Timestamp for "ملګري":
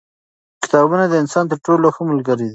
2.11-2.41